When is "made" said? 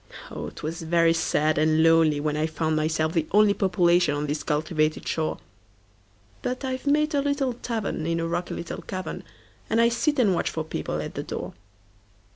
6.87-7.13